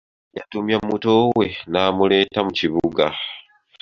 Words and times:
Yatumya 0.37 0.77
muto 0.87 1.11
we 1.37 1.45
n'amuleeta 1.71 2.39
mu 2.45 2.51
kibuga. 2.59 3.05